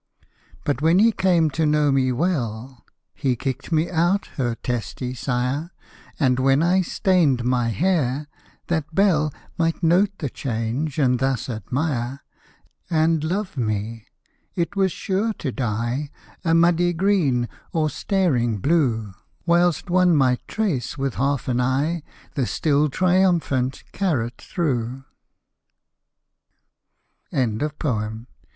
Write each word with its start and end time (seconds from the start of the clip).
_But, 0.63 0.81
when 0.81 0.97
he 0.97 1.11
came 1.11 1.51
to 1.51 1.63
know 1.63 1.91
me 1.91 2.11
well, 2.11 2.83
He 3.13 3.35
kicked 3.35 3.71
me 3.71 3.87
out, 3.87 4.25
her 4.37 4.55
testy 4.55 5.13
Sire: 5.13 5.69
And 6.19 6.39
when 6.39 6.63
I 6.63 6.81
stained 6.81 7.43
my 7.43 7.67
hair, 7.67 8.27
that 8.65 8.95
Belle, 8.95 9.31
Might 9.59 9.83
note 9.83 10.17
the 10.17 10.27
change, 10.31 10.97
and 10.97 11.19
thus 11.19 11.47
admire 11.47 12.23
And 12.89 13.23
love 13.23 13.57
me, 13.57 14.07
it 14.55 14.75
was 14.75 14.91
sure 14.91 15.33
to 15.33 15.51
dye 15.51 16.09
A 16.43 16.55
muddy 16.55 16.93
green 16.93 17.47
or 17.71 17.87
staring 17.87 18.57
blue: 18.57 19.13
Whilst 19.45 19.87
one 19.91 20.15
might 20.15 20.47
trace, 20.47 20.97
with 20.97 21.13
half 21.13 21.47
an 21.47 21.61
eye, 21.61 22.01
The 22.33 22.47
still 22.47 22.89
triumphant 22.89 23.83
carrot 23.91 24.39
through. 24.41 25.03
A 27.31 27.45
GAME 27.45 27.61
OF 27.61 27.73
FIVES. 27.79 28.25